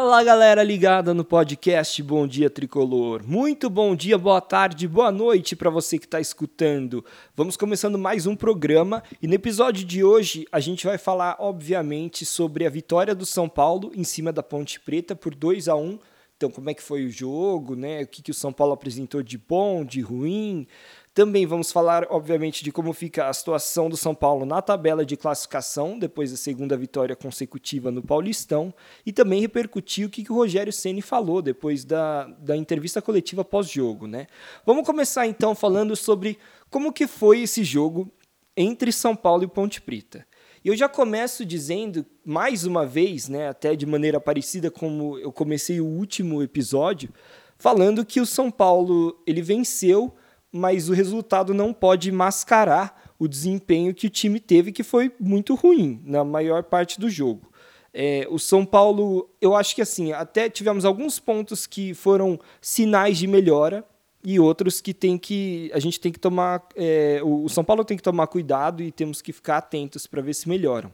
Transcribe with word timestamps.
Fala 0.00 0.24
galera 0.24 0.62
ligada 0.62 1.12
no 1.12 1.22
podcast 1.22 2.02
Bom 2.02 2.26
Dia 2.26 2.48
Tricolor. 2.48 3.22
Muito 3.22 3.68
bom 3.68 3.94
dia, 3.94 4.16
boa 4.16 4.40
tarde, 4.40 4.88
boa 4.88 5.12
noite 5.12 5.54
para 5.54 5.68
você 5.68 5.98
que 5.98 6.06
está 6.06 6.18
escutando. 6.18 7.04
Vamos 7.36 7.54
começando 7.54 7.98
mais 7.98 8.26
um 8.26 8.34
programa 8.34 9.02
e 9.20 9.26
no 9.26 9.34
episódio 9.34 9.84
de 9.84 10.02
hoje 10.02 10.46
a 10.50 10.58
gente 10.58 10.86
vai 10.86 10.96
falar, 10.96 11.36
obviamente, 11.38 12.24
sobre 12.24 12.64
a 12.64 12.70
vitória 12.70 13.14
do 13.14 13.26
São 13.26 13.46
Paulo 13.46 13.92
em 13.94 14.02
cima 14.02 14.32
da 14.32 14.42
Ponte 14.42 14.80
Preta 14.80 15.14
por 15.14 15.34
2 15.34 15.68
a 15.68 15.76
1 15.76 15.98
então, 16.40 16.50
como 16.50 16.70
é 16.70 16.74
que 16.74 16.82
foi 16.82 17.04
o 17.04 17.10
jogo, 17.10 17.76
né? 17.76 18.00
O 18.00 18.06
que, 18.06 18.22
que 18.22 18.30
o 18.30 18.34
São 18.34 18.50
Paulo 18.50 18.72
apresentou 18.72 19.22
de 19.22 19.36
bom, 19.36 19.84
de 19.84 20.00
ruim. 20.00 20.66
Também 21.12 21.44
vamos 21.44 21.70
falar, 21.70 22.06
obviamente, 22.08 22.64
de 22.64 22.72
como 22.72 22.94
fica 22.94 23.28
a 23.28 23.32
situação 23.34 23.90
do 23.90 23.96
São 23.96 24.14
Paulo 24.14 24.46
na 24.46 24.62
tabela 24.62 25.04
de 25.04 25.18
classificação, 25.18 25.98
depois 25.98 26.30
da 26.30 26.38
segunda 26.38 26.78
vitória 26.78 27.14
consecutiva 27.14 27.90
no 27.90 28.02
Paulistão, 28.02 28.72
e 29.04 29.12
também 29.12 29.42
repercutir 29.42 30.06
o 30.06 30.08
que, 30.08 30.24
que 30.24 30.32
o 30.32 30.34
Rogério 30.34 30.72
Ceni 30.72 31.02
falou 31.02 31.42
depois 31.42 31.84
da, 31.84 32.24
da 32.38 32.56
entrevista 32.56 33.02
coletiva 33.02 33.44
pós-jogo, 33.44 34.06
né? 34.06 34.26
Vamos 34.64 34.86
começar 34.86 35.26
então 35.26 35.54
falando 35.54 35.94
sobre 35.94 36.38
como 36.70 36.90
que 36.90 37.06
foi 37.06 37.42
esse 37.42 37.62
jogo 37.62 38.10
entre 38.56 38.90
São 38.92 39.14
Paulo 39.14 39.44
e 39.44 39.46
Ponte 39.46 39.78
Preta. 39.78 40.26
E 40.62 40.68
eu 40.68 40.76
já 40.76 40.88
começo 40.88 41.44
dizendo, 41.44 42.04
mais 42.24 42.66
uma 42.66 42.84
vez, 42.84 43.28
né, 43.28 43.48
até 43.48 43.74
de 43.74 43.86
maneira 43.86 44.20
parecida 44.20 44.70
como 44.70 45.18
eu 45.18 45.32
comecei 45.32 45.80
o 45.80 45.86
último 45.86 46.42
episódio, 46.42 47.08
falando 47.56 48.04
que 48.04 48.20
o 48.20 48.26
São 48.26 48.50
Paulo 48.50 49.18
ele 49.26 49.40
venceu, 49.40 50.14
mas 50.52 50.90
o 50.90 50.92
resultado 50.92 51.54
não 51.54 51.72
pode 51.72 52.12
mascarar 52.12 53.14
o 53.18 53.26
desempenho 53.26 53.94
que 53.94 54.06
o 54.06 54.10
time 54.10 54.38
teve, 54.38 54.70
que 54.70 54.82
foi 54.82 55.10
muito 55.18 55.54
ruim 55.54 56.02
na 56.04 56.24
maior 56.24 56.62
parte 56.62 57.00
do 57.00 57.08
jogo. 57.08 57.50
É, 57.92 58.26
o 58.30 58.38
São 58.38 58.64
Paulo, 58.64 59.30
eu 59.40 59.56
acho 59.56 59.74
que 59.74 59.82
assim, 59.82 60.12
até 60.12 60.50
tivemos 60.50 60.84
alguns 60.84 61.18
pontos 61.18 61.66
que 61.66 61.94
foram 61.94 62.38
sinais 62.60 63.16
de 63.16 63.26
melhora, 63.26 63.84
e 64.22 64.38
outros 64.38 64.80
que 64.80 64.92
tem 64.92 65.16
que 65.16 65.70
a 65.72 65.78
gente 65.78 65.98
tem 65.98 66.12
que 66.12 66.18
tomar 66.18 66.66
é, 66.76 67.20
o 67.24 67.48
São 67.48 67.64
Paulo 67.64 67.84
tem 67.84 67.96
que 67.96 68.02
tomar 68.02 68.26
cuidado 68.26 68.82
e 68.82 68.92
temos 68.92 69.22
que 69.22 69.32
ficar 69.32 69.58
atentos 69.58 70.06
para 70.06 70.20
ver 70.20 70.34
se 70.34 70.48
melhoram. 70.48 70.92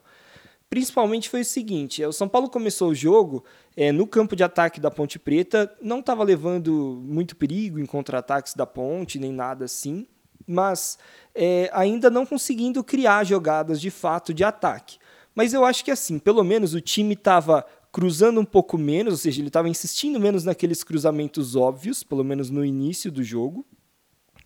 Principalmente 0.69 1.29
foi 1.29 1.43
o 1.43 1.45
seguinte: 1.45 2.03
é, 2.03 2.09
o 2.09 2.13
São 2.13 2.29
Paulo 2.29 2.49
começou 2.49 2.91
o 2.91 2.95
jogo 2.95 3.45
é, 3.77 3.93
no 3.93 4.07
campo 4.07 4.35
de 4.35 4.43
ataque 4.43 4.81
da 4.81 4.91
Ponte 4.91 5.19
Preta, 5.19 5.73
não 5.81 6.01
estava 6.01 6.25
levando 6.25 7.01
muito 7.05 7.37
perigo 7.37 7.79
em 7.79 7.87
contra-ataques 7.87 8.55
da 8.55 8.67
Ponte 8.67 9.19
nem 9.19 9.33
nada 9.33 9.65
assim, 9.65 10.07
mas 10.47 10.99
é, 11.35 11.71
ainda 11.73 12.11
não 12.11 12.27
conseguindo 12.27 12.83
criar 12.83 13.25
jogadas 13.25 13.81
de 13.81 13.91
fato 13.91 14.33
de 14.35 14.45
ataque. 14.45 14.99
Mas 15.35 15.53
eu 15.53 15.65
acho 15.65 15.85
que 15.85 15.91
assim, 15.91 16.19
pelo 16.19 16.43
menos 16.43 16.75
o 16.75 16.81
time 16.81 17.15
estava 17.15 17.65
cruzando 17.93 18.41
um 18.41 18.45
pouco 18.45 18.77
menos, 18.77 19.15
ou 19.15 19.19
seja, 19.19 19.41
ele 19.41 19.49
estava 19.49 19.69
insistindo 19.69 20.21
menos 20.21 20.45
naqueles 20.45 20.85
cruzamentos 20.85 21.57
óbvios, 21.57 22.03
pelo 22.03 22.25
menos 22.25 22.51
no 22.51 22.65
início 22.65 23.11
do 23.11 23.23
jogo. 23.23 23.67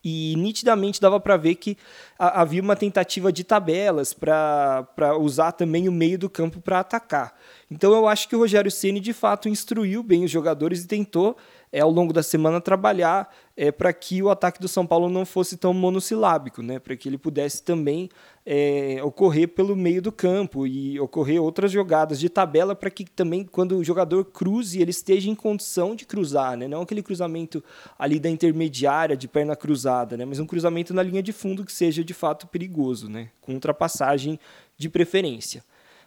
E 0.03 0.35
nitidamente 0.39 0.99
dava 0.99 1.21
para 1.21 1.37
ver 1.37 1.57
que 1.57 1.77
havia 2.19 2.63
uma 2.63 2.75
tentativa 2.75 3.31
de 3.31 3.45
tabelas 3.45 4.15
para 4.15 4.87
usar 5.21 5.53
também 5.53 5.91
o 5.91 5.93
meio 5.93 6.19
do 6.19 6.31
campo 6.31 6.59
para 6.59 6.81
atacar. 6.81 7.37
Então 7.71 7.93
eu 7.93 8.09
acho 8.09 8.27
que 8.27 8.35
o 8.35 8.39
Rogério 8.39 8.71
Ceni 8.71 8.99
de 8.99 9.13
fato 9.13 9.47
instruiu 9.47 10.03
bem 10.03 10.25
os 10.25 10.31
jogadores 10.31 10.85
e 10.85 10.87
tentou 10.87 11.37
é, 11.73 11.81
ao 11.81 11.91
longo 11.91 12.13
da 12.13 12.23
semana 12.23 12.61
trabalhar 12.61 13.33
é, 13.57 13.71
para 13.71 13.93
que 13.93 14.23
o 14.23 14.31
ataque 14.31 14.61
do 14.61 14.67
São 14.67 14.87
Paulo 14.87 15.09
não 15.09 15.25
fosse 15.25 15.57
tão 15.57 15.73
monossilábico, 15.73 16.63
né? 16.63 16.79
para 16.79 16.97
que 16.97 17.09
ele 17.09 17.19
pudesse 17.19 17.63
também 17.63 18.09
é, 18.45 19.01
ocorrer 19.05 19.49
pelo 19.49 19.77
meio 19.77 20.03
do 20.03 20.11
campo 20.11 20.67
e 20.67 20.99
ocorrer 20.99 21.41
outras 21.41 21.71
jogadas 21.71 22.19
de 22.19 22.29
tabela 22.29 22.75
para 22.75 22.91
que 22.91 23.05
também, 23.05 23.45
quando 23.45 23.77
o 23.77 23.85
jogador 23.85 24.25
cruze, 24.25 24.81
ele 24.81 24.91
esteja 24.91 25.31
em 25.31 25.35
condição 25.35 25.95
de 25.95 26.05
cruzar, 26.05 26.57
né? 26.57 26.67
não 26.67 26.83
aquele 26.83 27.03
cruzamento 27.03 27.63
ali 27.99 28.19
da 28.19 28.29
intermediária 28.29 29.17
de 29.17 29.29
perna 29.29 29.55
cruzada, 29.55 30.17
né? 30.17 30.25
mas 30.25 30.41
um 30.41 30.47
cruzamento 30.47 30.93
na 30.93 31.03
linha 31.03 31.23
de 31.23 31.33
fundo 31.33 31.65
que 31.65 31.73
seja 31.73 32.03
de 32.03 32.15
fato 32.15 32.47
perigoso, 32.49 33.09
né? 33.09 33.31
com 33.41 33.53
ultrapassagem 33.53 34.41
de 34.77 34.89
preferência. 34.89 35.63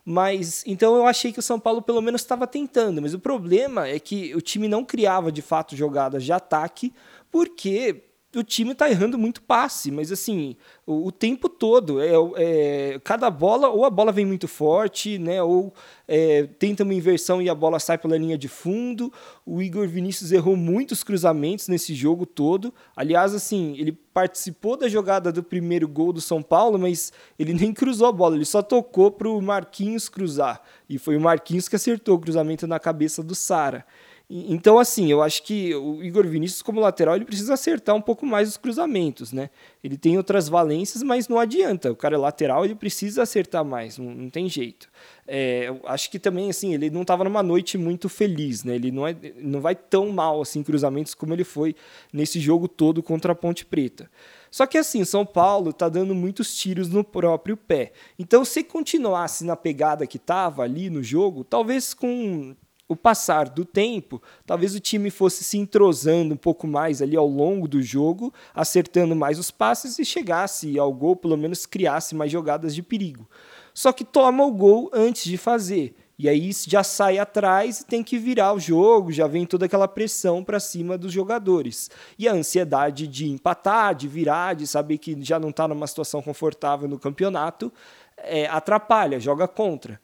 Mas 0.05 0.63
então 0.67 0.95
eu 0.95 1.05
achei 1.05 1.31
que 1.31 1.39
o 1.39 1.43
São 1.43 1.59
Paulo 1.59 1.81
pelo 1.81 2.01
menos 2.01 2.21
estava 2.21 2.45
tentando, 2.45 3.01
mas 3.01 3.13
o 3.13 3.19
problema 3.19 3.87
é 3.87 3.99
que 3.99 4.35
o 4.35 4.41
time 4.41 4.67
não 4.67 4.83
criava 4.83 5.31
de 5.31 5.41
fato 5.41 5.75
jogadas 5.75 6.23
de 6.23 6.33
ataque, 6.33 6.93
porque 7.31 8.03
o 8.35 8.43
time 8.43 8.71
está 8.71 8.89
errando 8.89 9.17
muito 9.17 9.41
passe, 9.41 9.91
mas 9.91 10.11
assim, 10.11 10.55
o, 10.85 11.07
o 11.07 11.11
tempo 11.11 11.47
todo, 11.47 12.01
é, 12.01 12.11
é, 12.37 12.99
cada 13.03 13.29
bola, 13.29 13.69
ou 13.69 13.85
a 13.85 13.89
bola 13.89 14.11
vem 14.11 14.25
muito 14.25 14.47
forte, 14.47 15.17
né, 15.17 15.41
ou 15.41 15.73
é, 16.07 16.43
tenta 16.59 16.83
uma 16.83 16.93
inversão 16.93 17.41
e 17.41 17.49
a 17.49 17.55
bola 17.55 17.79
sai 17.79 17.97
pela 17.97 18.17
linha 18.17 18.37
de 18.37 18.47
fundo. 18.47 19.11
O 19.45 19.61
Igor 19.61 19.87
Vinícius 19.87 20.31
errou 20.31 20.55
muitos 20.55 21.03
cruzamentos 21.03 21.67
nesse 21.67 21.93
jogo 21.93 22.25
todo. 22.25 22.73
Aliás, 22.95 23.33
assim, 23.33 23.75
ele 23.77 23.91
participou 23.91 24.77
da 24.77 24.87
jogada 24.87 25.31
do 25.31 25.41
primeiro 25.41 25.87
gol 25.87 26.13
do 26.13 26.21
São 26.21 26.41
Paulo, 26.41 26.77
mas 26.77 27.11
ele 27.37 27.53
nem 27.53 27.73
cruzou 27.73 28.07
a 28.07 28.11
bola, 28.11 28.35
ele 28.35 28.45
só 28.45 28.61
tocou 28.61 29.11
para 29.11 29.29
o 29.29 29.41
Marquinhos 29.41 30.09
cruzar. 30.09 30.61
E 30.89 30.97
foi 30.97 31.17
o 31.17 31.21
Marquinhos 31.21 31.67
que 31.67 31.75
acertou 31.75 32.15
o 32.15 32.19
cruzamento 32.19 32.67
na 32.67 32.79
cabeça 32.79 33.23
do 33.23 33.33
Sara. 33.33 33.85
Então, 34.29 34.79
assim, 34.79 35.11
eu 35.11 35.21
acho 35.21 35.43
que 35.43 35.75
o 35.75 36.01
Igor 36.01 36.25
Vinícius, 36.25 36.61
como 36.61 36.79
lateral, 36.79 37.15
ele 37.15 37.25
precisa 37.25 37.53
acertar 37.53 37.93
um 37.93 38.01
pouco 38.01 38.25
mais 38.25 38.49
os 38.49 38.57
cruzamentos, 38.57 39.33
né? 39.33 39.49
Ele 39.83 39.97
tem 39.97 40.17
outras 40.17 40.47
valências, 40.47 41.03
mas 41.03 41.27
não 41.27 41.37
adianta. 41.37 41.91
O 41.91 41.95
cara 41.95 42.15
é 42.15 42.17
lateral, 42.17 42.63
ele 42.63 42.73
precisa 42.73 43.21
acertar 43.21 43.65
mais, 43.65 43.97
não, 43.97 44.05
não 44.05 44.29
tem 44.29 44.47
jeito. 44.47 44.89
É, 45.27 45.67
acho 45.85 46.09
que 46.09 46.17
também, 46.17 46.49
assim, 46.49 46.73
ele 46.73 46.89
não 46.89 47.01
estava 47.01 47.23
numa 47.23 47.43
noite 47.43 47.77
muito 47.77 48.07
feliz, 48.07 48.63
né? 48.63 48.75
Ele 48.75 48.91
não, 48.91 49.05
é, 49.05 49.15
não 49.37 49.59
vai 49.59 49.75
tão 49.75 50.09
mal, 50.09 50.41
assim, 50.41 50.63
cruzamentos 50.63 51.13
como 51.13 51.33
ele 51.33 51.43
foi 51.43 51.75
nesse 52.11 52.39
jogo 52.39 52.67
todo 52.67 53.03
contra 53.03 53.33
a 53.33 53.35
Ponte 53.35 53.65
Preta. 53.65 54.09
Só 54.49 54.65
que, 54.65 54.77
assim, 54.77 55.03
São 55.03 55.25
Paulo 55.25 55.71
está 55.71 55.89
dando 55.89 56.15
muitos 56.15 56.55
tiros 56.55 56.87
no 56.87 57.03
próprio 57.03 57.57
pé. 57.57 57.91
Então, 58.17 58.45
se 58.45 58.63
continuasse 58.63 59.43
na 59.43 59.55
pegada 59.55 60.07
que 60.07 60.17
estava 60.17 60.63
ali 60.63 60.89
no 60.89 61.03
jogo, 61.03 61.43
talvez 61.43 61.93
com 61.93 62.55
o 62.93 62.97
passar 62.97 63.49
do 63.49 63.65
tempo, 63.65 64.21
talvez 64.45 64.75
o 64.75 64.79
time 64.79 65.09
fosse 65.09 65.43
se 65.43 65.57
entrosando 65.57 66.33
um 66.33 66.37
pouco 66.37 66.65
mais 66.65 67.01
ali 67.01 67.17
ao 67.17 67.27
longo 67.27 67.67
do 67.67 67.81
jogo, 67.81 68.33
acertando 68.53 69.15
mais 69.15 69.37
os 69.37 69.51
passes 69.51 69.99
e 69.99 70.05
chegasse 70.05 70.79
ao 70.79 70.93
gol, 70.93 71.15
pelo 71.15 71.37
menos 71.37 71.65
criasse 71.65 72.15
mais 72.15 72.31
jogadas 72.31 72.73
de 72.73 72.81
perigo. 72.81 73.27
Só 73.73 73.91
que 73.91 74.03
toma 74.03 74.45
o 74.45 74.51
gol 74.51 74.89
antes 74.93 75.23
de 75.23 75.37
fazer. 75.37 75.95
E 76.17 76.29
aí 76.29 76.51
já 76.67 76.83
sai 76.83 77.17
atrás 77.17 77.79
e 77.81 77.85
tem 77.85 78.03
que 78.03 78.19
virar 78.19 78.53
o 78.53 78.59
jogo, 78.59 79.11
já 79.11 79.25
vem 79.25 79.45
toda 79.45 79.65
aquela 79.65 79.87
pressão 79.87 80.43
para 80.43 80.59
cima 80.59 80.97
dos 80.97 81.11
jogadores. 81.11 81.89
E 82.19 82.27
a 82.27 82.33
ansiedade 82.33 83.07
de 83.07 83.27
empatar, 83.29 83.95
de 83.95 84.07
virar, 84.07 84.53
de 84.53 84.67
saber 84.67 84.99
que 84.99 85.17
já 85.23 85.39
não 85.39 85.49
está 85.49 85.67
numa 85.67 85.87
situação 85.87 86.21
confortável 86.21 86.87
no 86.87 86.99
campeonato, 86.99 87.73
é, 88.17 88.45
atrapalha, 88.45 89.19
joga 89.19 89.47
contra. 89.47 89.99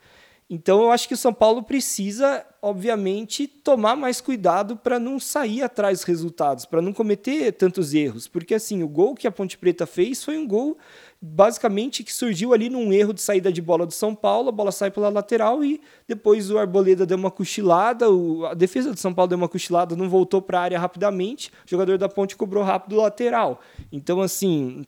Então 0.49 0.81
eu 0.81 0.91
acho 0.91 1.07
que 1.07 1.13
o 1.13 1.17
São 1.17 1.31
Paulo 1.31 1.61
precisa, 1.61 2.43
obviamente, 2.59 3.47
tomar 3.47 3.95
mais 3.95 4.19
cuidado 4.19 4.75
para 4.75 4.97
não 4.97 5.19
sair 5.19 5.61
atrás 5.61 5.99
dos 5.99 6.07
resultados, 6.07 6.65
para 6.65 6.81
não 6.81 6.91
cometer 6.91 7.51
tantos 7.51 7.93
erros, 7.93 8.27
porque 8.27 8.55
assim, 8.55 8.81
o 8.81 8.87
gol 8.87 9.13
que 9.13 9.27
a 9.27 9.31
Ponte 9.31 9.59
Preta 9.59 9.85
fez 9.85 10.23
foi 10.23 10.39
um 10.39 10.47
gol 10.47 10.75
basicamente 11.21 12.03
que 12.03 12.11
surgiu 12.11 12.51
ali 12.51 12.67
num 12.67 12.91
erro 12.91 13.13
de 13.13 13.21
saída 13.21 13.51
de 13.51 13.61
bola 13.61 13.85
do 13.85 13.93
São 13.93 14.15
Paulo, 14.15 14.49
a 14.49 14.51
bola 14.51 14.71
sai 14.71 14.89
pela 14.89 15.09
lateral 15.09 15.63
e 15.63 15.79
depois 16.07 16.49
o 16.49 16.57
Arboleda 16.57 17.05
deu 17.05 17.17
uma 17.17 17.29
cochilada, 17.29 18.07
a 18.49 18.55
defesa 18.55 18.91
do 18.91 18.99
São 18.99 19.13
Paulo 19.13 19.29
deu 19.29 19.37
uma 19.37 19.49
cochilada, 19.49 19.95
não 19.95 20.09
voltou 20.09 20.41
para 20.41 20.59
a 20.59 20.63
área 20.63 20.79
rapidamente, 20.79 21.51
o 21.67 21.69
jogador 21.69 21.99
da 21.99 22.09
Ponte 22.09 22.35
cobrou 22.35 22.63
rápido 22.63 22.93
o 22.93 23.01
lateral. 23.01 23.61
Então 23.91 24.19
assim, 24.19 24.83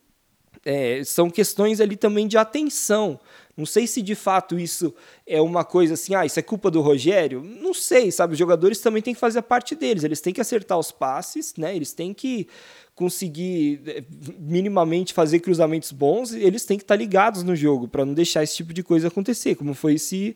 é, 0.65 1.03
são 1.03 1.29
questões 1.29 1.79
ali 1.81 1.95
também 1.95 2.27
de 2.27 2.37
atenção. 2.37 3.19
Não 3.55 3.65
sei 3.65 3.85
se 3.85 4.01
de 4.01 4.15
fato 4.15 4.57
isso 4.57 4.93
é 5.25 5.41
uma 5.41 5.63
coisa 5.63 5.93
assim, 5.93 6.15
ah, 6.15 6.25
isso 6.25 6.39
é 6.39 6.43
culpa 6.43 6.71
do 6.71 6.81
Rogério. 6.81 7.43
Não 7.43 7.73
sei, 7.73 8.11
sabe? 8.11 8.33
Os 8.33 8.39
jogadores 8.39 8.79
também 8.79 9.01
têm 9.01 9.13
que 9.13 9.19
fazer 9.19 9.39
a 9.39 9.43
parte 9.43 9.75
deles. 9.75 10.03
Eles 10.03 10.21
têm 10.21 10.33
que 10.33 10.41
acertar 10.41 10.77
os 10.79 10.91
passes, 10.91 11.53
né? 11.57 11.75
Eles 11.75 11.93
têm 11.93 12.13
que 12.13 12.47
conseguir 12.95 13.81
eh, 13.85 14.03
minimamente 14.39 15.13
fazer 15.13 15.39
cruzamentos 15.39 15.91
bons. 15.91 16.33
Eles 16.33 16.65
têm 16.65 16.77
que 16.77 16.83
estar 16.83 16.95
ligados 16.95 17.43
no 17.43 17.55
jogo 17.55 17.87
para 17.87 18.05
não 18.05 18.13
deixar 18.13 18.43
esse 18.43 18.55
tipo 18.55 18.73
de 18.73 18.83
coisa 18.83 19.07
acontecer, 19.07 19.55
como 19.55 19.73
foi 19.73 19.95
esse 19.95 20.35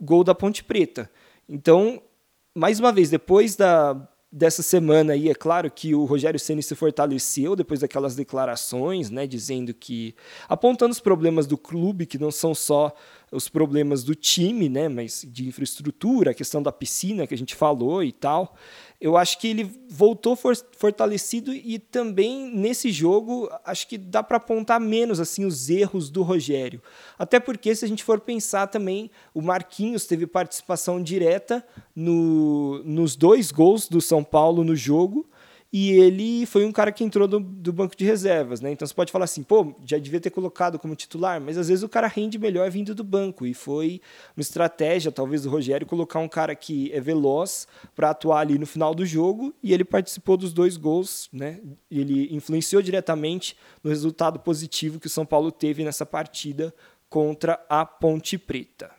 gol 0.00 0.24
da 0.24 0.34
Ponte 0.34 0.64
Preta. 0.64 1.10
Então, 1.48 2.02
mais 2.54 2.80
uma 2.80 2.92
vez, 2.92 3.10
depois 3.10 3.56
da 3.56 4.08
dessa 4.36 4.64
semana 4.64 5.12
aí, 5.12 5.30
é 5.30 5.34
claro 5.34 5.70
que 5.70 5.94
o 5.94 6.04
Rogério 6.04 6.40
Ceni 6.40 6.60
se 6.60 6.74
fortaleceu 6.74 7.54
depois 7.54 7.80
daquelas 7.80 8.16
declarações, 8.16 9.08
né, 9.08 9.28
dizendo 9.28 9.72
que 9.72 10.12
apontando 10.48 10.90
os 10.90 10.98
problemas 10.98 11.46
do 11.46 11.56
clube, 11.56 12.04
que 12.04 12.18
não 12.18 12.32
são 12.32 12.52
só 12.52 12.92
os 13.34 13.48
problemas 13.48 14.04
do 14.04 14.14
time, 14.14 14.68
né, 14.68 14.88
mas 14.88 15.26
de 15.28 15.48
infraestrutura, 15.48 16.30
a 16.30 16.34
questão 16.34 16.62
da 16.62 16.70
piscina 16.70 17.26
que 17.26 17.34
a 17.34 17.38
gente 17.38 17.54
falou 17.54 18.02
e 18.02 18.12
tal. 18.12 18.54
Eu 19.00 19.16
acho 19.16 19.38
que 19.38 19.48
ele 19.48 19.70
voltou 19.88 20.36
for 20.36 20.56
fortalecido 20.76 21.52
e 21.52 21.78
também 21.78 22.50
nesse 22.54 22.90
jogo 22.92 23.50
acho 23.64 23.88
que 23.88 23.98
dá 23.98 24.22
para 24.22 24.36
apontar 24.36 24.80
menos 24.80 25.20
assim 25.20 25.44
os 25.44 25.68
erros 25.68 26.08
do 26.08 26.22
Rogério. 26.22 26.80
Até 27.18 27.40
porque 27.40 27.74
se 27.74 27.84
a 27.84 27.88
gente 27.88 28.04
for 28.04 28.20
pensar 28.20 28.68
também, 28.68 29.10
o 29.34 29.42
Marquinhos 29.42 30.06
teve 30.06 30.26
participação 30.26 31.02
direta 31.02 31.66
no, 31.94 32.82
nos 32.84 33.16
dois 33.16 33.50
gols 33.50 33.88
do 33.88 34.00
São 34.00 34.22
Paulo 34.22 34.64
no 34.64 34.76
jogo 34.76 35.28
e 35.76 35.90
ele 35.90 36.46
foi 36.46 36.64
um 36.64 36.70
cara 36.70 36.92
que 36.92 37.02
entrou 37.02 37.26
do, 37.26 37.40
do, 37.40 37.72
banco 37.72 37.96
de 37.96 38.04
reservas, 38.04 38.60
né? 38.60 38.70
Então 38.70 38.86
você 38.86 38.94
pode 38.94 39.10
falar 39.10 39.24
assim, 39.24 39.42
pô, 39.42 39.74
já 39.84 39.98
devia 39.98 40.20
ter 40.20 40.30
colocado 40.30 40.78
como 40.78 40.94
titular, 40.94 41.40
mas 41.40 41.58
às 41.58 41.66
vezes 41.66 41.82
o 41.82 41.88
cara 41.88 42.06
rende 42.06 42.38
melhor 42.38 42.70
vindo 42.70 42.94
do 42.94 43.02
banco, 43.02 43.44
e 43.44 43.52
foi 43.52 44.00
uma 44.36 44.40
estratégia, 44.40 45.10
talvez, 45.10 45.42
do 45.42 45.50
Rogério 45.50 45.84
colocar 45.84 46.20
um 46.20 46.28
cara 46.28 46.54
que 46.54 46.92
é 46.92 47.00
veloz 47.00 47.66
para 47.92 48.10
atuar 48.10 48.42
ali 48.42 48.56
no 48.56 48.66
final 48.66 48.94
do 48.94 49.04
jogo, 49.04 49.52
e 49.60 49.74
ele 49.74 49.84
participou 49.84 50.36
dos 50.36 50.52
dois 50.52 50.76
gols, 50.76 51.28
né? 51.32 51.60
Ele 51.90 52.32
influenciou 52.32 52.80
diretamente 52.80 53.56
no 53.82 53.90
resultado 53.90 54.38
positivo 54.38 55.00
que 55.00 55.08
o 55.08 55.10
São 55.10 55.26
Paulo 55.26 55.50
teve 55.50 55.82
nessa 55.82 56.06
partida 56.06 56.72
contra 57.08 57.60
a 57.68 57.84
Ponte 57.84 58.38
Preta. 58.38 58.92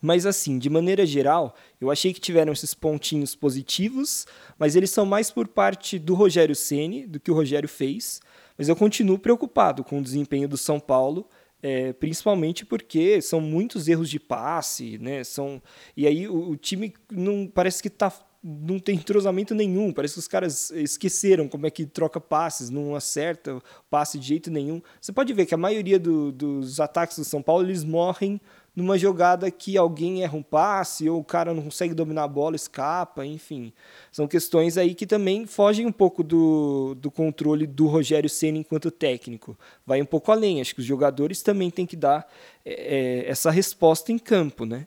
Mas 0.00 0.24
assim, 0.24 0.58
de 0.58 0.70
maneira 0.70 1.04
geral, 1.04 1.54
eu 1.80 1.90
achei 1.90 2.14
que 2.14 2.20
tiveram 2.20 2.52
esses 2.52 2.72
pontinhos 2.72 3.34
positivos, 3.34 4.26
mas 4.58 4.74
eles 4.74 4.90
são 4.90 5.04
mais 5.04 5.30
por 5.30 5.46
parte 5.46 5.98
do 5.98 6.14
Rogério 6.14 6.56
Ceni 6.56 7.06
do 7.06 7.20
que 7.20 7.30
o 7.30 7.34
Rogério 7.34 7.68
fez. 7.68 8.20
Mas 8.56 8.68
eu 8.68 8.76
continuo 8.76 9.18
preocupado 9.18 9.84
com 9.84 9.98
o 9.98 10.02
desempenho 10.02 10.48
do 10.48 10.56
São 10.56 10.80
Paulo, 10.80 11.28
é, 11.62 11.92
principalmente 11.92 12.64
porque 12.64 13.20
são 13.20 13.40
muitos 13.40 13.88
erros 13.88 14.08
de 14.08 14.18
passe, 14.18 14.98
né? 14.98 15.22
São 15.24 15.62
e 15.96 16.06
aí 16.06 16.26
o, 16.26 16.50
o 16.50 16.56
time 16.56 16.94
não 17.10 17.46
parece 17.46 17.82
que 17.82 17.88
está 17.88 18.10
não 18.42 18.78
tem 18.78 18.96
entrosamento 18.96 19.54
nenhum. 19.54 19.92
Parece 19.92 20.14
que 20.14 20.20
os 20.20 20.28
caras 20.28 20.70
esqueceram 20.70 21.46
como 21.46 21.66
é 21.66 21.70
que 21.70 21.84
troca 21.84 22.20
passes, 22.20 22.70
não 22.70 22.94
acerta 22.94 23.60
passe 23.90 24.18
de 24.18 24.26
jeito 24.26 24.50
nenhum. 24.50 24.80
Você 25.00 25.12
pode 25.12 25.32
ver 25.32 25.46
que 25.46 25.54
a 25.54 25.58
maioria 25.58 25.98
do, 25.98 26.32
dos 26.32 26.80
ataques 26.80 27.18
do 27.18 27.24
São 27.24 27.42
Paulo 27.42 27.66
eles 27.66 27.84
morrem 27.84 28.40
numa 28.74 28.96
jogada 28.96 29.50
que 29.50 29.76
alguém 29.76 30.22
erra 30.22 30.36
um 30.36 30.42
passe 30.42 31.08
ou 31.08 31.20
o 31.20 31.24
cara 31.24 31.52
não 31.52 31.62
consegue 31.62 31.92
dominar 31.92 32.24
a 32.24 32.28
bola, 32.28 32.54
escapa, 32.54 33.26
enfim. 33.26 33.72
São 34.12 34.28
questões 34.28 34.78
aí 34.78 34.94
que 34.94 35.06
também 35.06 35.46
fogem 35.46 35.86
um 35.86 35.92
pouco 35.92 36.22
do, 36.22 36.94
do 36.96 37.10
controle 37.10 37.66
do 37.66 37.86
Rogério 37.86 38.30
Senna 38.30 38.58
enquanto 38.58 38.90
técnico. 38.90 39.58
Vai 39.84 40.00
um 40.00 40.06
pouco 40.06 40.30
além, 40.30 40.60
acho 40.60 40.74
que 40.74 40.80
os 40.80 40.86
jogadores 40.86 41.42
também 41.42 41.70
têm 41.70 41.86
que 41.86 41.96
dar 41.96 42.26
é, 42.64 43.24
é 43.24 43.30
essa 43.30 43.50
resposta 43.50 44.12
em 44.12 44.18
campo, 44.18 44.64
né? 44.64 44.86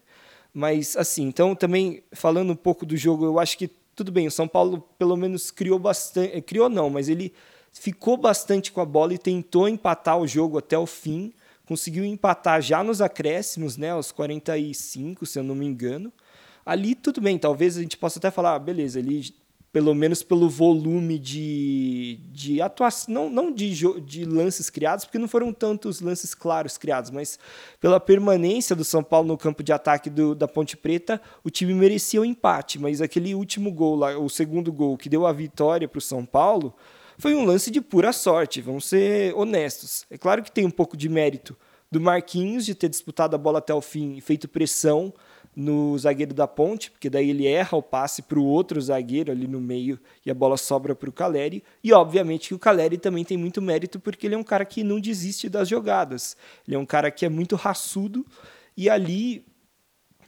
Mas 0.54 0.96
assim, 0.96 1.24
então 1.24 1.56
também 1.56 2.04
falando 2.12 2.52
um 2.52 2.56
pouco 2.56 2.86
do 2.86 2.96
jogo, 2.96 3.26
eu 3.26 3.40
acho 3.40 3.58
que 3.58 3.70
tudo 3.96 4.12
bem, 4.12 4.28
o 4.28 4.32
São 4.32 4.48
Paulo 4.48 4.88
pelo 4.98 5.16
menos 5.16 5.52
criou 5.52 5.78
bastante, 5.78 6.42
criou 6.42 6.70
não, 6.70 6.90
mas 6.90 7.10
ele 7.10 7.34
ficou 7.72 8.16
bastante 8.16 8.72
com 8.72 8.80
a 8.80 8.86
bola 8.86 9.14
e 9.14 9.18
tentou 9.18 9.68
empatar 9.68 10.18
o 10.18 10.28
jogo 10.28 10.58
até 10.60 10.78
o 10.78 10.86
fim 10.86 11.34
conseguiu 11.66 12.06
empatar 12.06 12.62
já 12.62 12.84
nos 12.84 13.02
acréscimos, 13.02 13.78
né, 13.78 13.92
aos 13.92 14.12
45, 14.12 15.26
se 15.26 15.40
eu 15.40 15.44
não 15.44 15.56
me 15.56 15.66
engano. 15.66 16.12
Ali 16.66 16.96
tudo 16.96 17.22
bem, 17.22 17.38
talvez 17.38 17.78
a 17.78 17.82
gente 17.82 17.98
possa 17.98 18.20
até 18.20 18.32
falar, 18.32 18.56
ah, 18.56 18.60
beleza, 18.60 19.00
ele 19.00 19.34
pelo 19.74 19.96
menos 19.96 20.22
pelo 20.22 20.48
volume 20.48 21.18
de, 21.18 22.20
de 22.32 22.62
atuação, 22.62 23.12
não, 23.12 23.28
não 23.28 23.52
de, 23.52 23.74
de 24.02 24.24
lances 24.24 24.70
criados, 24.70 25.04
porque 25.04 25.18
não 25.18 25.28
foram 25.28 25.52
tantos 25.52 26.00
lances 26.00 26.36
claros 26.36 26.78
criados, 26.78 27.10
mas 27.10 27.40
pela 27.82 28.00
permanência 28.00 28.76
do 28.76 28.84
São 28.84 29.04
Paulo 29.04 29.30
no 29.30 29.38
campo 29.38 29.64
de 29.64 29.74
ataque 29.74 30.12
do, 30.12 30.36
da 30.36 30.48
Ponte 30.48 30.78
Preta, 30.78 31.20
o 31.44 31.50
time 31.50 31.74
merecia 31.74 32.20
o 32.20 32.24
um 32.24 32.26
empate, 32.26 32.78
mas 32.78 33.02
aquele 33.02 33.34
último 33.34 33.72
gol, 33.72 33.96
lá, 33.96 34.16
o 34.16 34.30
segundo 34.30 34.72
gol 34.72 34.96
que 34.96 35.10
deu 35.10 35.26
a 35.26 35.34
vitória 35.34 35.88
para 35.88 35.98
o 35.98 36.02
São 36.02 36.24
Paulo, 36.24 36.76
foi 37.24 37.34
um 37.36 37.46
lance 37.46 37.72
de 37.72 37.80
pura 37.80 38.12
sorte, 38.12 38.60
vamos 38.60 38.84
ser 38.84 39.34
honestos. 39.34 40.06
É 40.12 40.18
claro 40.18 40.44
que 40.44 40.52
tem 40.52 40.66
um 40.66 40.70
pouco 40.70 40.98
de 40.98 41.08
mérito 41.08 41.56
do 41.90 42.02
Marquinhos 42.02 42.66
de 42.66 42.76
ter 42.76 42.90
disputado 42.90 43.34
a 43.34 43.38
bola 43.38 43.60
até 43.60 43.74
o 43.74 43.80
fim 43.80 44.18
e 44.18 44.20
feito 44.20 44.46
pressão 44.46 45.14
no 45.56 45.98
zagueiro 45.98 46.34
da 46.34 46.46
ponte, 46.50 46.92
porque 46.92 47.10
daí 47.10 47.30
ele 47.30 47.48
erra 47.48 47.78
o 47.78 47.82
passe 47.82 48.24
para 48.24 48.38
o 48.38 48.44
outro 48.44 48.82
zagueiro 48.82 49.32
ali 49.32 49.48
no 49.48 49.62
meio 49.62 49.98
e 50.26 50.30
a 50.30 50.34
bola 50.34 50.58
sobra 50.58 50.94
para 50.94 51.10
o 51.10 51.14
Caleri. 51.14 51.64
E 51.82 51.94
obviamente 51.94 52.50
que 52.50 52.56
o 52.56 52.60
Caleri 52.60 52.98
também 52.98 53.24
tem 53.24 53.38
muito 53.38 53.62
mérito 53.62 54.02
porque 54.02 54.28
ele 54.28 54.36
é 54.36 54.38
um 54.38 54.44
cara 54.44 54.66
que 54.66 54.84
não 54.84 55.00
desiste 55.00 55.48
das 55.48 55.70
jogadas. 55.70 56.36
Ele 56.68 56.76
é 56.76 56.80
um 56.80 56.86
cara 56.86 57.10
que 57.10 57.26
é 57.26 57.30
muito 57.30 57.56
raçudo 57.56 58.26
e 58.76 58.90
ali 58.90 59.46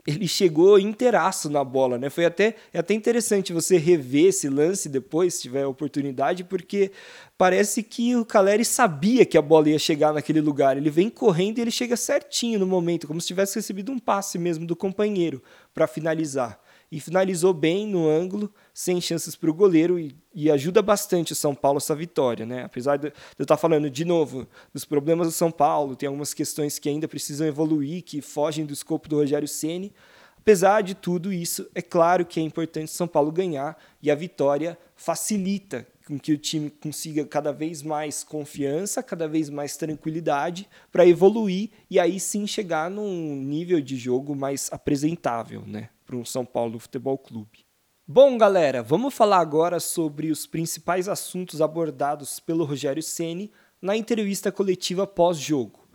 ele 0.06 0.28
chegou 0.28 0.78
inteiraço 0.78 1.50
na 1.50 1.64
bola, 1.64 1.98
né? 1.98 2.10
Foi 2.12 2.26
até, 2.26 2.56
é 2.72 2.78
até 2.78 2.94
interessante 2.94 3.52
você 3.52 3.78
rever 3.78 4.28
esse 4.28 4.48
lance 4.48 4.88
depois, 4.88 5.34
se 5.34 5.44
tiver 5.44 5.66
oportunidade, 5.66 6.44
porque 6.44 6.92
parece 7.38 7.82
que 7.82 8.16
o 8.16 8.24
Caleri 8.24 8.64
sabia 8.64 9.26
que 9.26 9.38
a 9.38 9.42
bola 9.42 9.70
ia 9.70 9.80
chegar 9.80 10.14
naquele 10.14 10.42
lugar. 10.42 10.78
Ele 10.78 10.92
vem 10.92 11.10
correndo 11.10 11.58
e 11.58 11.62
ele 11.62 11.72
chega 11.72 11.98
certinho 11.98 12.60
no 12.60 12.68
momento, 12.68 13.08
como 13.08 13.20
se 13.20 13.28
tivesse 13.28 13.56
recebido 13.56 13.92
um 13.92 13.98
passe 13.98 14.38
mesmo 14.38 14.68
do 14.68 14.76
companheiro 14.76 15.42
para 15.74 15.88
finalizar. 15.88 16.60
E 16.96 17.00
finalizou 17.02 17.54
bem 17.54 17.86
no 17.86 18.08
ângulo, 18.08 18.50
sem 18.74 19.02
chances 19.02 19.36
para 19.36 19.50
o 19.50 19.54
goleiro, 19.54 20.00
e, 20.00 20.16
e, 20.34 20.50
ajuda 20.50 20.82
bastante 20.82 21.34
o 21.34 21.36
São 21.36 21.54
Paulo 21.54 21.76
essa 21.76 21.94
vitória. 21.94 22.46
Né? 22.46 22.64
Apesar 22.64 22.96
de, 22.96 23.10
de 23.10 23.14
eu 23.38 23.44
estar 23.44 23.58
falando 23.58 23.90
de 23.90 24.06
novo 24.06 24.48
dos 24.74 24.86
problemas 24.86 25.28
do 25.28 25.34
São 25.34 25.52
Paulo, 25.52 25.98
tem 25.98 26.08
algumas 26.08 26.34
questões 26.34 26.80
que 26.80 26.88
ainda 26.88 27.06
precisam 27.06 27.46
evoluir, 27.46 28.02
que 28.02 28.22
fogem 28.22 28.66
do 28.66 28.72
escopo 28.72 29.10
do 29.10 29.18
Rogério 29.18 29.46
Ceni. 29.46 29.92
Apesar 30.38 30.80
de 30.84 30.96
tudo 30.96 31.34
isso, 31.34 31.70
é 31.76 31.82
claro 31.82 32.26
que 32.26 32.40
é 32.40 32.44
importante 32.44 32.88
o 32.88 32.96
São 32.96 33.10
Paulo 33.10 33.30
ganhar 33.30 33.78
e 34.02 34.10
a 34.10 34.16
vitória 34.16 34.78
facilita 34.96 35.86
com 36.08 36.18
que 36.18 36.32
o 36.32 36.38
time 36.38 36.70
consiga 36.70 37.26
cada 37.26 37.52
vez 37.52 37.82
mais 37.82 38.24
confiança, 38.24 39.04
cada 39.04 39.28
vez 39.28 39.50
mais 39.50 39.76
tranquilidade 39.76 40.70
para 40.94 41.06
evoluir 41.06 41.72
e 41.90 42.00
aí 42.00 42.22
sim 42.22 42.48
chegar 42.48 42.90
num 42.90 43.36
nível 43.36 43.82
de 43.82 43.98
jogo 43.98 44.34
mais 44.34 44.70
apresentável, 44.72 45.62
né, 45.68 45.90
para 46.06 46.16
um 46.16 46.24
São 46.24 46.46
Paulo 46.46 46.80
Futebol 46.80 47.18
Clube. 47.18 47.66
Bom, 48.08 48.38
galera, 48.38 48.84
vamos 48.84 49.14
falar 49.14 49.40
agora 49.40 49.80
sobre 49.80 50.30
os 50.30 50.46
principais 50.46 51.10
assuntos 51.10 51.62
abordados 51.62 52.40
pelo 52.40 52.64
Rogério 52.64 53.02
Ceni 53.02 53.52
na 53.82 53.98
entrevista 53.98 54.52
coletiva 54.52 55.08
pós-jogo. 55.08 55.86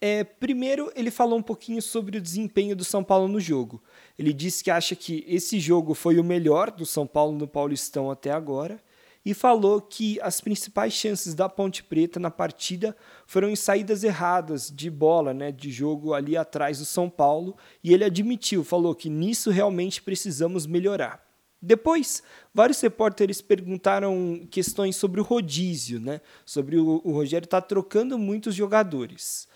É, 0.00 0.22
primeiro, 0.22 0.92
ele 0.94 1.10
falou 1.10 1.38
um 1.38 1.42
pouquinho 1.42 1.82
sobre 1.82 2.18
o 2.18 2.20
desempenho 2.20 2.76
do 2.76 2.84
São 2.84 3.02
Paulo 3.02 3.26
no 3.26 3.40
jogo. 3.40 3.82
Ele 4.16 4.32
disse 4.32 4.62
que 4.62 4.70
acha 4.70 4.94
que 4.94 5.24
esse 5.26 5.58
jogo 5.58 5.94
foi 5.94 6.20
o 6.20 6.24
melhor 6.24 6.70
do 6.70 6.86
São 6.86 7.04
Paulo 7.06 7.36
no 7.36 7.48
Paulistão 7.48 8.08
até 8.08 8.30
agora 8.30 8.80
e 9.28 9.34
falou 9.34 9.78
que 9.78 10.18
as 10.22 10.40
principais 10.40 10.94
chances 10.94 11.34
da 11.34 11.50
Ponte 11.50 11.84
Preta 11.84 12.18
na 12.18 12.30
partida 12.30 12.96
foram 13.26 13.50
em 13.50 13.56
saídas 13.56 14.02
erradas 14.02 14.72
de 14.74 14.88
bola, 14.88 15.34
né, 15.34 15.52
de 15.52 15.70
jogo 15.70 16.14
ali 16.14 16.34
atrás 16.34 16.78
do 16.78 16.86
São 16.86 17.10
Paulo, 17.10 17.54
e 17.84 17.92
ele 17.92 18.04
admitiu, 18.04 18.64
falou 18.64 18.94
que 18.94 19.10
nisso 19.10 19.50
realmente 19.50 20.00
precisamos 20.00 20.66
melhorar. 20.66 21.22
Depois, 21.60 22.22
vários 22.54 22.80
repórteres 22.80 23.42
perguntaram 23.42 24.48
questões 24.50 24.96
sobre 24.96 25.20
o 25.20 25.24
rodízio, 25.24 26.00
né? 26.00 26.22
Sobre 26.46 26.78
o, 26.78 27.02
o 27.04 27.12
Rogério 27.12 27.44
estar 27.44 27.60
tá 27.60 27.66
trocando 27.66 28.18
muitos 28.18 28.54
jogadores. 28.54 29.46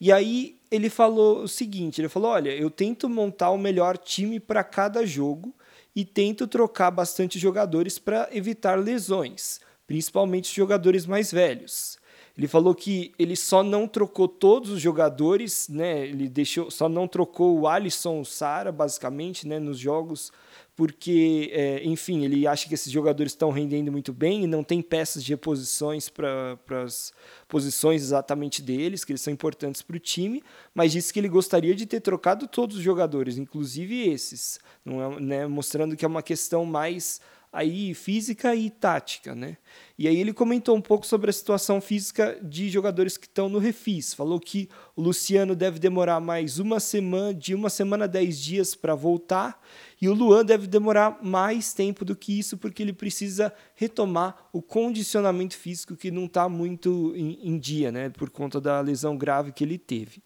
E 0.00 0.10
aí 0.10 0.58
ele 0.72 0.90
falou 0.90 1.42
o 1.42 1.48
seguinte: 1.48 2.00
ele 2.00 2.08
falou, 2.08 2.32
olha, 2.32 2.50
eu 2.50 2.68
tento 2.68 3.08
montar 3.08 3.50
o 3.50 3.58
melhor 3.58 3.96
time 3.96 4.40
para 4.40 4.64
cada 4.64 5.06
jogo 5.06 5.54
e 5.94 6.04
tento 6.04 6.46
trocar 6.46 6.90
bastante 6.90 7.38
jogadores 7.38 7.98
para 7.98 8.28
evitar 8.32 8.78
lesões, 8.78 9.60
principalmente 9.86 10.54
jogadores 10.54 11.06
mais 11.06 11.32
velhos. 11.32 11.98
Ele 12.36 12.48
falou 12.48 12.74
que 12.74 13.12
ele 13.18 13.36
só 13.36 13.62
não 13.62 13.86
trocou 13.86 14.26
todos 14.26 14.70
os 14.70 14.80
jogadores, 14.80 15.68
né? 15.68 16.06
Ele 16.06 16.28
deixou, 16.28 16.70
só 16.70 16.88
não 16.88 17.06
trocou 17.06 17.58
o 17.58 17.68
Alisson, 17.68 18.20
o 18.20 18.24
Sara, 18.24 18.72
basicamente, 18.72 19.46
né? 19.46 19.58
Nos 19.58 19.78
jogos 19.78 20.32
porque, 20.80 21.50
é, 21.52 21.84
enfim, 21.84 22.24
ele 22.24 22.46
acha 22.46 22.66
que 22.66 22.72
esses 22.72 22.90
jogadores 22.90 23.32
estão 23.32 23.50
rendendo 23.50 23.92
muito 23.92 24.14
bem 24.14 24.44
e 24.44 24.46
não 24.46 24.64
tem 24.64 24.80
peças 24.80 25.22
de 25.22 25.30
reposições 25.30 26.08
para 26.08 26.58
as 26.82 27.12
posições 27.46 28.00
exatamente 28.00 28.62
deles, 28.62 29.04
que 29.04 29.12
eles 29.12 29.20
são 29.20 29.30
importantes 29.30 29.82
para 29.82 29.96
o 29.96 30.00
time, 30.00 30.42
mas 30.74 30.92
disse 30.92 31.12
que 31.12 31.20
ele 31.20 31.28
gostaria 31.28 31.74
de 31.74 31.84
ter 31.84 32.00
trocado 32.00 32.48
todos 32.48 32.78
os 32.78 32.82
jogadores, 32.82 33.36
inclusive 33.36 34.08
esses, 34.08 34.58
é, 34.86 35.20
né, 35.20 35.46
mostrando 35.46 35.94
que 35.94 36.02
é 36.02 36.08
uma 36.08 36.22
questão 36.22 36.64
mais 36.64 37.20
aí 37.52 37.94
física 37.94 38.54
e 38.54 38.70
tática, 38.70 39.34
né? 39.34 39.56
E 39.98 40.06
aí 40.06 40.16
ele 40.16 40.32
comentou 40.32 40.76
um 40.76 40.80
pouco 40.80 41.04
sobre 41.04 41.30
a 41.30 41.32
situação 41.32 41.80
física 41.80 42.38
de 42.40 42.70
jogadores 42.70 43.16
que 43.16 43.26
estão 43.26 43.48
no 43.48 43.58
refis. 43.58 44.14
Falou 44.14 44.38
que 44.38 44.68
o 44.94 45.02
Luciano 45.02 45.56
deve 45.56 45.78
demorar 45.78 46.20
mais 46.20 46.58
uma 46.58 46.78
semana, 46.78 47.34
de 47.34 47.54
uma 47.54 47.68
semana 47.68 48.04
a 48.04 48.08
dez 48.08 48.38
dias 48.38 48.74
para 48.74 48.94
voltar, 48.94 49.60
E 50.00 50.08
o 50.08 50.14
Luan 50.14 50.42
deve 50.44 50.66
demorar 50.66 51.18
mais 51.22 51.74
tempo 51.74 52.06
do 52.06 52.16
que 52.16 52.38
isso, 52.38 52.56
porque 52.56 52.82
ele 52.82 52.92
precisa 52.92 53.52
retomar 53.74 54.48
o 54.50 54.62
condicionamento 54.62 55.54
físico 55.56 55.94
que 55.94 56.10
não 56.10 56.24
está 56.24 56.48
muito 56.48 57.12
em, 57.14 57.38
em, 57.42 57.58
dia, 57.58 57.92
né? 57.92 58.08
Por 58.08 58.30
conta 58.30 58.58
da 58.58 58.80
lesão 58.80 59.14
grave 59.14 59.52
que 59.52 59.62
ele 59.62 59.76
teve. 59.76 60.22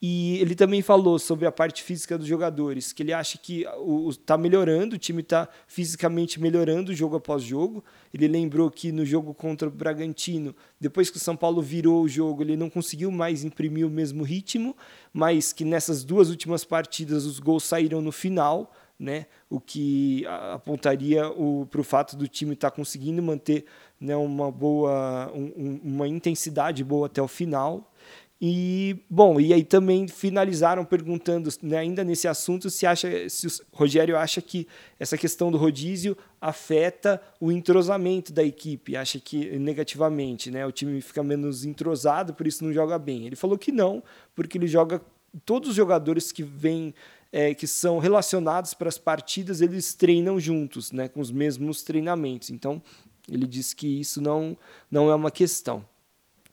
E 0.00 0.38
ele 0.38 0.54
também 0.54 0.80
falou 0.80 1.18
sobre 1.18 1.46
a 1.46 1.50
parte 1.50 1.82
física 1.82 2.16
dos 2.16 2.26
jogadores, 2.28 2.92
que 2.92 3.02
ele 3.02 3.12
acha 3.12 3.36
que 3.38 3.64
está 4.10 4.36
melhorando, 4.36 4.94
o 4.94 4.98
time 4.98 5.22
está 5.22 5.48
fisicamente 5.66 6.40
melhorando 6.40 6.94
jogo 6.94 7.16
após 7.16 7.42
jogo. 7.42 7.82
Ele 8.14 8.28
lembrou 8.28 8.70
que 8.70 8.92
no 8.92 9.04
jogo 9.04 9.34
contra 9.34 9.66
o 9.66 9.70
Bragantino, 9.70 10.54
depois 10.78 11.10
que 11.10 11.16
o 11.16 11.20
São 11.20 11.34
Paulo 11.34 11.60
virou 11.60 12.02
o 12.02 12.08
jogo, 12.08 12.42
ele 12.42 12.56
não 12.56 12.70
conseguiu 12.70 13.10
mais 13.10 13.42
imprimir 13.42 13.86
o 13.86 13.90
mesmo 13.90 14.22
ritmo, 14.22 14.76
mas 15.12 15.52
que 15.52 15.64
nessas 15.64 16.04
duas 16.04 16.30
últimas 16.30 16.64
partidas 16.64 17.24
os 17.24 17.40
gols 17.40 17.64
saíram 17.64 18.00
no 18.00 18.12
final. 18.12 18.72
Né, 18.98 19.26
o 19.50 19.60
que 19.60 20.24
apontaria 20.54 21.22
para 21.70 21.80
o 21.82 21.84
fato 21.84 22.16
do 22.16 22.26
time 22.26 22.54
estar 22.54 22.70
tá 22.70 22.76
conseguindo 22.76 23.22
manter 23.22 23.66
né, 24.00 24.16
uma 24.16 24.50
boa, 24.50 25.30
um, 25.34 25.80
uma 25.84 26.08
intensidade 26.08 26.82
boa 26.82 27.04
até 27.04 27.20
o 27.20 27.28
final. 27.28 27.92
E, 28.40 28.98
bom, 29.08 29.40
e 29.40 29.54
aí 29.54 29.64
também 29.64 30.06
finalizaram 30.06 30.84
perguntando, 30.84 31.48
né, 31.62 31.78
ainda 31.78 32.04
nesse 32.04 32.28
assunto, 32.28 32.68
se 32.68 32.86
acha 32.86 33.28
se 33.30 33.46
o 33.46 33.50
Rogério 33.72 34.16
acha 34.16 34.42
que 34.42 34.68
essa 35.00 35.16
questão 35.16 35.50
do 35.50 35.56
rodízio 35.56 36.16
afeta 36.38 37.20
o 37.40 37.50
entrosamento 37.50 38.34
da 38.34 38.44
equipe, 38.44 38.94
acha 38.94 39.18
que 39.18 39.58
negativamente, 39.58 40.50
né, 40.50 40.66
o 40.66 40.72
time 40.72 41.00
fica 41.00 41.22
menos 41.22 41.64
entrosado, 41.64 42.34
por 42.34 42.46
isso 42.46 42.62
não 42.62 42.74
joga 42.74 42.98
bem. 42.98 43.26
Ele 43.26 43.36
falou 43.36 43.56
que 43.56 43.72
não, 43.72 44.02
porque 44.34 44.58
ele 44.58 44.66
joga 44.66 45.00
todos 45.46 45.70
os 45.70 45.74
jogadores 45.74 46.30
que 46.30 46.42
vêm 46.42 46.94
é, 47.36 47.54
que 47.54 47.66
são 47.66 47.98
relacionados 47.98 48.72
para 48.72 48.88
as 48.88 48.96
partidas, 48.96 49.60
eles 49.60 49.92
treinam 49.92 50.40
juntos, 50.40 50.90
né, 50.90 51.06
com 51.06 51.20
os 51.20 51.30
mesmos 51.30 51.82
treinamentos. 51.82 52.48
Então, 52.48 52.82
ele 53.30 53.46
disse 53.46 53.76
que 53.76 54.00
isso 54.00 54.22
não, 54.22 54.56
não 54.90 55.10
é 55.10 55.14
uma 55.14 55.30
questão. 55.30 55.84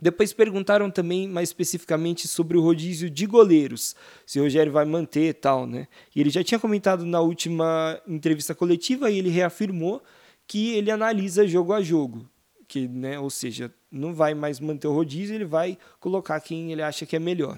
Depois 0.02 0.34
perguntaram 0.34 0.92
também 0.92 1.26
mais 1.26 1.48
especificamente 1.48 2.28
sobre 2.28 2.58
o 2.58 2.62
rodízio 2.62 3.10
de 3.10 3.26
goleiros, 3.26 3.96
se 4.26 4.42
o 4.42 4.44
Rogério 4.44 4.74
vai 4.74 4.84
manter 4.84 5.30
e 5.30 5.34
tal, 5.34 5.66
né? 5.66 5.88
E 6.14 6.20
ele 6.20 6.30
já 6.30 6.44
tinha 6.44 6.60
comentado 6.60 7.06
na 7.06 7.22
última 7.22 7.98
entrevista 8.06 8.54
coletiva 8.54 9.10
e 9.10 9.20
ele 9.20 9.30
reafirmou 9.30 10.04
que 10.46 10.74
ele 10.74 10.92
analisa 10.92 11.48
jogo 11.48 11.72
a 11.72 11.82
jogo, 11.82 12.30
que, 12.68 12.90
né, 12.90 13.18
ou 13.18 13.30
seja, 13.30 13.74
não 13.90 14.14
vai 14.14 14.34
mais 14.34 14.60
manter 14.60 14.88
o 14.88 14.94
rodízio, 14.94 15.34
ele 15.34 15.46
vai 15.46 15.78
colocar 16.02 16.42
quem 16.42 16.74
ele 16.74 16.82
acha 16.82 17.06
que 17.06 17.16
é 17.16 17.20
melhor. 17.20 17.58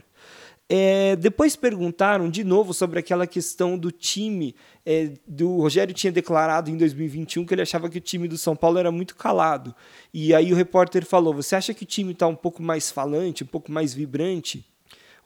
É, 0.68 1.16
depois 1.16 1.56
perguntaram 1.56 2.28
de 2.28 2.44
novo 2.44 2.74
sobre 2.74 3.00
aquela 3.00 3.28
questão 3.28 3.78
do 3.78 3.92
time. 3.92 4.56
É, 4.86 5.14
do 5.28 5.58
Rogério 5.58 5.94
tinha 5.94 6.12
declarado 6.12 6.70
em 6.70 6.78
2021 6.78 7.46
que 7.46 7.54
ele 7.54 7.62
achava 7.62 7.90
que 7.90 8.00
o 8.00 8.02
time 8.02 8.28
do 8.28 8.38
São 8.38 8.56
Paulo 8.56 8.80
era 8.80 8.92
muito 8.92 9.16
calado. 9.16 9.76
E 10.14 10.34
aí 10.34 10.52
o 10.52 10.56
repórter 10.56 11.06
falou: 11.06 11.34
Você 11.36 11.56
acha 11.56 11.74
que 11.74 11.84
o 11.84 11.88
time 11.88 12.14
está 12.14 12.28
um 12.28 12.36
pouco 12.36 12.64
mais 12.64 12.92
falante, 12.92 13.44
um 13.44 13.48
pouco 13.48 13.72
mais 13.72 13.94
vibrante? 13.94 14.66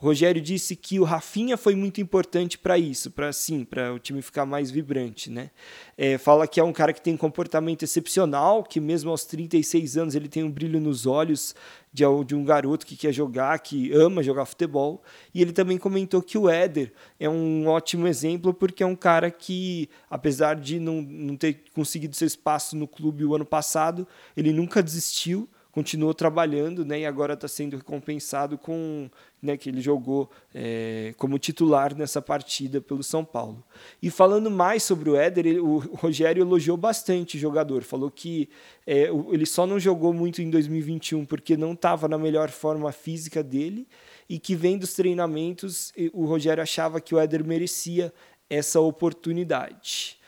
O 0.01 0.05
Rogério 0.05 0.41
disse 0.41 0.77
que 0.77 0.97
o 0.97 1.03
Rafinha 1.03 1.57
foi 1.57 1.75
muito 1.75 1.99
importante 1.99 2.57
para 2.57 2.77
isso, 2.77 3.11
para 3.11 3.33
sim, 3.33 3.65
para 3.65 3.93
o 3.93 3.99
time 3.99 4.21
ficar 4.21 4.45
mais 4.45 4.71
vibrante, 4.71 5.29
né? 5.29 5.51
É, 5.97 6.17
fala 6.17 6.47
que 6.47 6.57
é 6.57 6.63
um 6.63 6.71
cara 6.71 6.93
que 6.93 7.01
tem 7.01 7.13
um 7.13 7.17
comportamento 7.17 7.83
excepcional, 7.83 8.63
que 8.63 8.79
mesmo 8.79 9.11
aos 9.11 9.25
36 9.25 9.97
anos 9.97 10.15
ele 10.15 10.29
tem 10.29 10.41
um 10.41 10.49
brilho 10.49 10.79
nos 10.79 11.05
olhos 11.05 11.53
de, 11.91 12.05
de 12.25 12.33
um 12.33 12.45
garoto 12.45 12.85
que 12.85 12.95
quer 12.95 13.11
jogar, 13.11 13.59
que 13.59 13.91
ama 13.91 14.23
jogar 14.23 14.45
futebol. 14.45 15.03
E 15.33 15.41
ele 15.41 15.51
também 15.51 15.77
comentou 15.77 16.21
que 16.21 16.37
o 16.37 16.49
Éder 16.49 16.93
é 17.19 17.29
um 17.29 17.67
ótimo 17.67 18.07
exemplo 18.07 18.53
porque 18.53 18.81
é 18.81 18.85
um 18.85 18.95
cara 18.95 19.29
que, 19.29 19.89
apesar 20.09 20.55
de 20.55 20.79
não, 20.79 21.01
não 21.01 21.35
ter 21.35 21.65
conseguido 21.75 22.15
seu 22.15 22.25
espaço 22.25 22.73
no 22.77 22.87
clube 22.87 23.25
o 23.25 23.35
ano 23.35 23.45
passado, 23.45 24.07
ele 24.37 24.53
nunca 24.53 24.81
desistiu 24.81 25.49
continuou 25.79 26.13
trabalhando, 26.13 26.83
né, 26.83 27.00
e 27.00 27.05
agora 27.05 27.36
está 27.36 27.48
sendo 27.48 27.77
recompensado 27.77 28.57
com, 28.57 29.09
né, 29.41 29.55
que 29.55 29.69
ele 29.69 29.79
jogou 29.79 30.29
é, 30.53 31.13
como 31.17 31.39
titular 31.39 31.95
nessa 31.95 32.21
partida 32.21 32.81
pelo 32.81 33.01
São 33.01 33.24
Paulo. 33.24 33.63
E 34.01 34.09
falando 34.09 34.51
mais 34.51 34.83
sobre 34.83 35.09
o 35.09 35.15
Éder, 35.15 35.48
ele, 35.48 35.59
o 35.59 35.77
Rogério 35.77 36.43
elogiou 36.43 36.75
bastante 36.75 37.38
o 37.38 37.39
jogador, 37.39 37.83
falou 37.83 38.12
que 38.12 38.50
é, 38.86 39.03
ele 39.31 39.45
só 39.45 39.65
não 39.65 39.79
jogou 39.79 40.12
muito 40.12 40.41
em 40.41 40.50
2021 40.50 41.24
porque 41.24 41.55
não 41.55 41.71
estava 41.71 42.09
na 42.09 42.17
melhor 42.17 42.50
forma 42.50 42.91
física 42.91 43.41
dele 43.41 43.88
e 44.27 44.38
que 44.38 44.55
vem 44.55 44.77
dos 44.77 44.93
treinamentos 44.93 45.93
o 46.12 46.25
Rogério 46.25 46.62
achava 46.62 47.00
que 47.00 47.15
o 47.15 47.19
Éder 47.19 47.45
merecia 47.45 48.13
essa 48.50 48.81
oportunidade. 48.81 50.18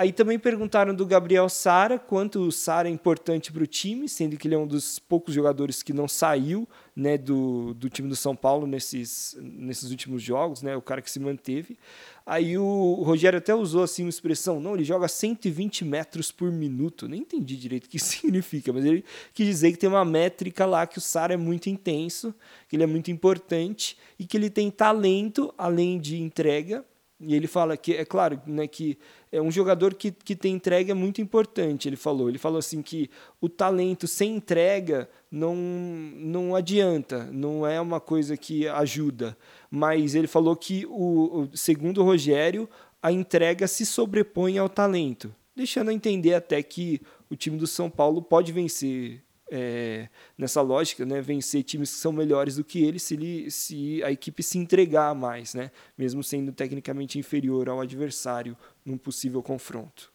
Aí 0.00 0.12
também 0.12 0.38
perguntaram 0.38 0.94
do 0.94 1.04
Gabriel 1.04 1.46
Sara, 1.50 1.98
quanto 1.98 2.40
o 2.40 2.50
Sara 2.50 2.88
é 2.88 2.90
importante 2.90 3.52
para 3.52 3.62
o 3.62 3.66
time, 3.66 4.08
sendo 4.08 4.38
que 4.38 4.48
ele 4.48 4.54
é 4.54 4.58
um 4.58 4.66
dos 4.66 4.98
poucos 4.98 5.34
jogadores 5.34 5.82
que 5.82 5.92
não 5.92 6.08
saiu 6.08 6.66
né, 6.96 7.18
do, 7.18 7.74
do 7.74 7.90
time 7.90 8.08
do 8.08 8.16
São 8.16 8.34
Paulo 8.34 8.66
nesses, 8.66 9.36
nesses 9.38 9.90
últimos 9.90 10.22
jogos, 10.22 10.62
né, 10.62 10.74
o 10.74 10.80
cara 10.80 11.02
que 11.02 11.10
se 11.10 11.20
manteve. 11.20 11.76
Aí 12.24 12.56
o 12.56 12.94
Rogério 13.02 13.36
até 13.36 13.54
usou 13.54 13.82
assim 13.82 14.04
uma 14.04 14.08
expressão, 14.08 14.58
não, 14.58 14.72
ele 14.74 14.84
joga 14.84 15.06
120 15.06 15.84
metros 15.84 16.32
por 16.32 16.50
minuto. 16.50 17.06
Nem 17.06 17.20
entendi 17.20 17.54
direito 17.54 17.84
o 17.84 17.90
que 17.90 17.98
significa, 18.00 18.72
mas 18.72 18.86
ele 18.86 19.04
quis 19.34 19.46
dizer 19.46 19.70
que 19.70 19.76
tem 19.76 19.90
uma 19.90 20.02
métrica 20.02 20.64
lá 20.64 20.86
que 20.86 20.96
o 20.96 21.02
Sara 21.02 21.34
é 21.34 21.36
muito 21.36 21.68
intenso, 21.68 22.34
que 22.70 22.74
ele 22.74 22.84
é 22.84 22.86
muito 22.86 23.10
importante 23.10 23.98
e 24.18 24.24
que 24.24 24.38
ele 24.38 24.48
tem 24.48 24.70
talento 24.70 25.52
além 25.58 26.00
de 26.00 26.22
entrega 26.22 26.86
e 27.20 27.34
ele 27.34 27.46
fala 27.46 27.76
que, 27.76 27.94
é 27.94 28.04
claro, 28.04 28.40
né, 28.46 28.66
que 28.66 28.98
é 29.30 29.42
um 29.42 29.50
jogador 29.50 29.94
que, 29.94 30.10
que 30.10 30.34
tem 30.34 30.54
entrega 30.54 30.92
é 30.92 30.94
muito 30.94 31.20
importante, 31.20 31.86
ele 31.86 31.96
falou. 31.96 32.28
Ele 32.28 32.38
falou 32.38 32.58
assim 32.58 32.80
que 32.80 33.10
o 33.40 33.48
talento 33.48 34.06
sem 34.06 34.36
entrega 34.36 35.08
não, 35.30 35.54
não 35.54 36.56
adianta, 36.56 37.28
não 37.30 37.66
é 37.66 37.78
uma 37.80 38.00
coisa 38.00 38.36
que 38.36 38.66
ajuda. 38.66 39.36
Mas 39.70 40.14
ele 40.14 40.26
falou 40.26 40.56
que, 40.56 40.86
o, 40.86 41.48
segundo 41.52 42.00
o 42.00 42.04
Rogério, 42.04 42.68
a 43.02 43.12
entrega 43.12 43.68
se 43.68 43.84
sobrepõe 43.84 44.56
ao 44.56 44.68
talento, 44.68 45.34
deixando 45.54 45.90
a 45.90 45.94
entender 45.94 46.34
até 46.34 46.62
que 46.62 47.02
o 47.28 47.36
time 47.36 47.58
do 47.58 47.66
São 47.66 47.90
Paulo 47.90 48.22
pode 48.22 48.50
vencer 48.50 49.22
é, 49.50 50.08
nessa 50.38 50.62
lógica, 50.62 51.04
né, 51.04 51.20
vencer 51.20 51.62
times 51.62 51.90
que 51.90 51.98
são 51.98 52.12
melhores 52.12 52.56
do 52.56 52.64
que 52.64 52.84
ele 52.84 52.98
se, 52.98 53.14
ele 53.14 53.50
se 53.50 54.02
a 54.04 54.10
equipe 54.10 54.42
se 54.42 54.58
entregar 54.58 55.14
mais, 55.14 55.54
né, 55.54 55.70
mesmo 55.98 56.22
sendo 56.22 56.52
tecnicamente 56.52 57.18
inferior 57.18 57.68
ao 57.68 57.80
adversário 57.80 58.56
num 58.84 58.96
possível 58.96 59.42
confronto. 59.42 60.12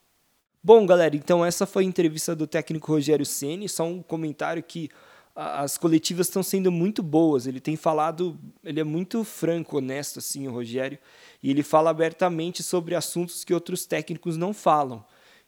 Bom, 0.63 0.83
galera, 0.85 1.15
então 1.15 1.45
essa 1.45 1.67
foi 1.67 1.83
a 1.83 1.87
entrevista 1.87 2.35
do 2.35 2.47
técnico 2.47 2.91
Rogério 2.91 3.23
Ceni. 3.23 3.69
Só 3.69 3.85
um 3.85 4.01
comentário 4.01 4.63
que 4.63 4.89
as 5.35 5.77
coletivas 5.77 6.27
estão 6.27 6.41
sendo 6.41 6.71
muito 6.71 7.03
boas. 7.03 7.45
Ele 7.45 7.59
tem 7.59 7.75
falado, 7.75 8.35
ele 8.63 8.79
é 8.79 8.83
muito 8.83 9.23
franco, 9.23 9.77
honesto, 9.77 10.17
assim, 10.17 10.47
o 10.47 10.51
Rogério, 10.51 10.97
e 11.43 11.51
ele 11.51 11.61
fala 11.61 11.91
abertamente 11.91 12.63
sobre 12.63 12.95
assuntos 12.95 13.43
que 13.43 13.53
outros 13.53 13.85
técnicos 13.85 14.37
não 14.37 14.53
falam. 14.55 15.05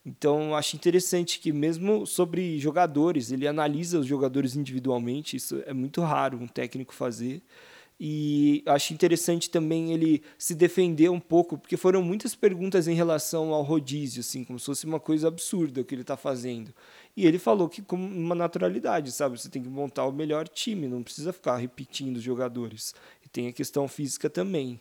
Então, 0.08 0.56
acho 0.56 0.78
interessante 0.78 1.38
que, 1.38 1.52
mesmo 1.52 2.08
sobre 2.08 2.58
jogadores, 2.60 3.30
ele 3.30 3.46
analisa 3.46 4.00
os 4.00 4.06
jogadores 4.06 4.56
individualmente, 4.56 5.36
isso 5.36 5.62
é 5.66 5.74
muito 5.74 6.00
raro 6.00 6.38
um 6.38 6.48
técnico 6.48 6.94
fazer. 6.94 7.42
E 8.00 8.64
acho 8.68 8.94
interessante 8.94 9.50
também 9.50 9.92
ele 9.92 10.24
se 10.38 10.56
defender 10.56 11.10
um 11.10 11.20
pouco, 11.20 11.58
porque 11.58 11.76
foram 11.76 12.02
muitas 12.02 12.34
perguntas 12.36 12.88
em 12.88 12.94
relação 12.94 13.54
ao 13.54 13.64
rodízio, 13.64 14.22
assim, 14.22 14.46
como 14.46 14.58
se 14.58 14.68
fosse 14.68 14.86
uma 14.86 15.00
coisa 15.00 15.28
absurda 15.28 15.82
o 15.82 15.84
que 15.84 15.94
ele 15.94 16.04
está 16.04 16.16
fazendo. 16.16 16.74
E 17.16 17.26
ele 17.26 17.38
falou 17.38 17.68
que 17.68 17.82
com 17.82 17.98
uma 17.98 18.36
naturalidade, 18.36 19.12
sabe? 19.12 19.38
Você 19.38 19.50
tem 19.50 19.62
que 19.62 19.68
montar 19.68 20.06
o 20.06 20.14
melhor 20.14 20.48
time, 20.48 20.88
não 20.88 21.04
precisa 21.04 21.34
ficar 21.34 21.58
repetindo 21.58 22.16
os 22.16 22.24
jogadores. 22.24 22.96
E 23.26 23.28
tem 23.28 23.50
a 23.50 23.54
questão 23.54 23.90
física 23.90 24.30
também. 24.30 24.80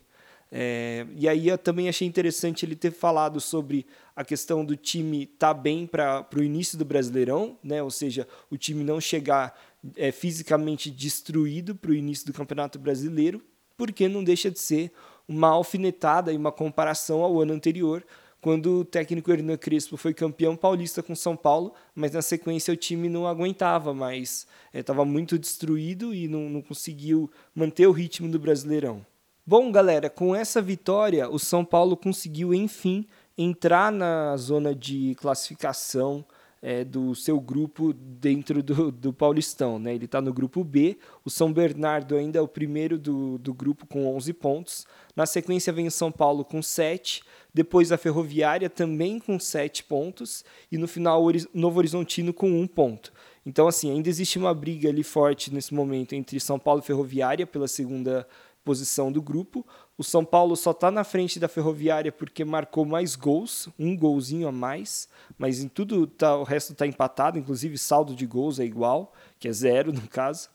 É, 0.51 1.05
e 1.15 1.27
aí 1.27 1.49
eu 1.49 1.57
também 1.57 1.89
achei 1.89 2.07
interessante 2.07 2.65
ele 2.65 2.75
ter 2.75 2.91
falado 2.91 3.39
sobre 3.41 3.85
a 4.15 4.23
questão 4.23 4.63
do 4.63 4.75
time 4.75 5.23
estar 5.23 5.53
tá 5.53 5.53
bem 5.53 5.85
para 5.85 6.25
o 6.35 6.41
início 6.41 6.77
do 6.77 6.85
Brasileirão, 6.85 7.57
né? 7.63 7.83
ou 7.83 7.91
seja, 7.91 8.27
o 8.49 8.57
time 8.57 8.83
não 8.83 8.99
chegar 9.01 9.59
é, 9.95 10.11
fisicamente 10.11 10.89
destruído 10.89 11.75
para 11.75 11.91
o 11.91 11.95
início 11.95 12.25
do 12.25 12.33
Campeonato 12.33 12.79
Brasileiro, 12.79 13.41
porque 13.75 14.07
não 14.07 14.23
deixa 14.23 14.49
de 14.49 14.59
ser 14.59 14.91
uma 15.27 15.49
alfinetada 15.49 16.31
e 16.31 16.37
uma 16.37 16.51
comparação 16.51 17.21
ao 17.21 17.41
ano 17.41 17.53
anterior, 17.53 18.05
quando 18.39 18.79
o 18.79 18.85
técnico 18.85 19.31
Hernan 19.31 19.57
Crespo 19.57 19.97
foi 19.97 20.13
campeão 20.13 20.55
paulista 20.55 21.03
com 21.03 21.13
São 21.13 21.35
Paulo, 21.35 21.73
mas 21.93 22.13
na 22.13 22.21
sequência 22.21 22.73
o 22.73 22.77
time 22.77 23.09
não 23.09 23.27
aguentava 23.27 23.93
mais, 23.93 24.47
estava 24.73 25.01
é, 25.01 25.05
muito 25.05 25.37
destruído 25.37 26.13
e 26.13 26.27
não, 26.27 26.49
não 26.49 26.61
conseguiu 26.61 27.29
manter 27.53 27.87
o 27.87 27.91
ritmo 27.91 28.29
do 28.29 28.39
Brasileirão. 28.39 29.05
Bom, 29.49 29.71
galera, 29.71 30.09
com 30.09 30.35
essa 30.35 30.61
vitória, 30.61 31.29
o 31.29 31.39
São 31.39 31.63
Paulo 31.63 31.95
conseguiu, 31.95 32.53
enfim, 32.53 33.07
entrar 33.37 33.93
na 33.93 34.35
zona 34.35 34.75
de 34.75 35.15
classificação 35.15 36.25
é, 36.61 36.83
do 36.83 37.15
seu 37.15 37.39
grupo 37.39 37.93
dentro 37.93 38.61
do, 38.61 38.91
do 38.91 39.13
Paulistão. 39.13 39.79
Né? 39.79 39.95
Ele 39.95 40.03
está 40.03 40.19
no 40.19 40.33
grupo 40.33 40.65
B, 40.65 40.97
o 41.23 41.29
São 41.29 41.53
Bernardo 41.53 42.17
ainda 42.17 42.39
é 42.39 42.41
o 42.41 42.47
primeiro 42.47 42.97
do, 42.97 43.37
do 43.37 43.53
grupo 43.53 43.87
com 43.87 44.13
11 44.17 44.33
pontos. 44.33 44.85
Na 45.15 45.25
sequência 45.25 45.71
vem 45.71 45.87
o 45.87 45.91
São 45.91 46.11
Paulo 46.11 46.43
com 46.43 46.61
7, 46.61 47.23
depois 47.53 47.93
a 47.93 47.97
Ferroviária 47.97 48.69
também 48.69 49.17
com 49.17 49.39
7 49.39 49.85
pontos 49.85 50.43
e 50.69 50.77
no 50.77 50.89
final 50.89 51.25
o 51.25 51.31
Novo 51.53 51.79
Horizontino 51.79 52.33
com 52.33 52.49
1 52.49 52.67
ponto. 52.67 53.13
Então, 53.45 53.65
assim, 53.65 53.89
ainda 53.89 54.09
existe 54.09 54.37
uma 54.37 54.53
briga 54.53 54.89
ali 54.89 55.03
forte 55.03 55.53
nesse 55.53 55.73
momento 55.73 56.13
entre 56.13 56.37
São 56.37 56.59
Paulo 56.59 56.81
e 56.81 56.85
Ferroviária 56.85 57.47
pela 57.47 57.65
segunda 57.65 58.27
posição 58.67 59.09
do 59.09 59.21
grupo. 59.21 59.65
O 59.97 60.03
São 60.03 60.25
Paulo 60.25 60.57
só 60.57 60.71
está 60.71 60.91
na 60.91 61.05
frente 61.05 61.39
da 61.39 61.47
Ferroviária 61.47 62.11
porque 62.11 62.43
marcou 62.43 62.83
mais 62.83 63.15
gols, 63.15 63.69
um 63.79 63.95
golzinho 63.95 64.45
a 64.45 64.51
mais, 64.51 65.07
mas 65.37 65.61
em 65.61 65.69
tudo 65.69 66.05
tá, 66.05 66.35
o 66.35 66.43
resto 66.43 66.73
está 66.73 66.85
empatado, 66.85 67.39
inclusive 67.39 67.77
saldo 67.77 68.13
de 68.13 68.25
gols 68.25 68.59
é 68.59 68.65
igual, 68.65 69.13
que 69.39 69.47
é 69.47 69.53
zero 69.53 69.93
no 69.93 70.05
caso. 70.09 70.49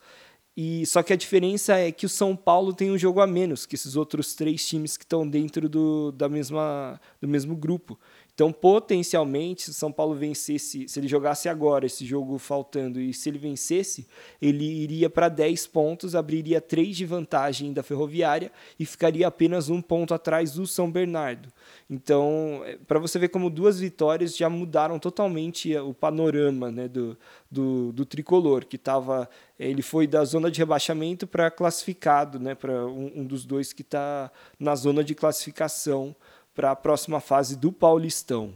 E 0.54 0.84
só 0.84 1.02
que 1.02 1.14
a 1.14 1.16
diferença 1.16 1.74
é 1.78 1.90
que 1.90 2.04
o 2.04 2.10
São 2.10 2.36
Paulo 2.36 2.74
tem 2.74 2.90
um 2.90 2.98
jogo 2.98 3.22
a 3.22 3.26
menos 3.26 3.64
que 3.64 3.74
esses 3.74 3.96
outros 3.96 4.34
três 4.34 4.68
times 4.68 4.98
que 4.98 5.04
estão 5.04 5.26
dentro 5.26 5.66
do, 5.66 6.12
da 6.12 6.28
mesma, 6.28 7.00
do 7.18 7.26
mesmo 7.26 7.56
grupo. 7.56 7.98
Então, 8.42 8.52
potencialmente, 8.52 9.62
se 9.62 9.70
o 9.70 9.72
São 9.72 9.92
Paulo 9.92 10.16
vencesse, 10.16 10.88
se 10.88 10.98
ele 10.98 11.06
jogasse 11.06 11.48
agora 11.48 11.86
esse 11.86 12.04
jogo 12.04 12.38
faltando 12.38 13.00
e 13.00 13.14
se 13.14 13.28
ele 13.28 13.38
vencesse, 13.38 14.08
ele 14.40 14.64
iria 14.64 15.08
para 15.08 15.28
10 15.28 15.68
pontos, 15.68 16.16
abriria 16.16 16.60
3 16.60 16.96
de 16.96 17.06
vantagem 17.06 17.72
da 17.72 17.84
Ferroviária 17.84 18.50
e 18.80 18.84
ficaria 18.84 19.28
apenas 19.28 19.68
um 19.68 19.80
ponto 19.80 20.12
atrás 20.12 20.54
do 20.54 20.66
São 20.66 20.90
Bernardo. 20.90 21.52
Então, 21.88 22.62
é, 22.64 22.76
para 22.84 22.98
você 22.98 23.16
ver 23.16 23.28
como 23.28 23.48
duas 23.48 23.78
vitórias 23.78 24.36
já 24.36 24.50
mudaram 24.50 24.98
totalmente 24.98 25.76
o 25.76 25.94
panorama 25.94 26.68
né, 26.68 26.88
do, 26.88 27.16
do, 27.48 27.92
do 27.92 28.04
tricolor, 28.04 28.66
que 28.66 28.74
estava. 28.74 29.30
Ele 29.56 29.82
foi 29.82 30.08
da 30.08 30.24
zona 30.24 30.50
de 30.50 30.58
rebaixamento 30.58 31.28
para 31.28 31.48
classificado, 31.48 32.40
né, 32.40 32.56
para 32.56 32.86
um, 32.86 33.20
um 33.20 33.24
dos 33.24 33.44
dois 33.44 33.72
que 33.72 33.82
está 33.82 34.32
na 34.58 34.74
zona 34.74 35.04
de 35.04 35.14
classificação 35.14 36.16
para 36.54 36.70
a 36.70 36.76
próxima 36.76 37.20
fase 37.20 37.56
do 37.56 37.72
Paulistão. 37.72 38.54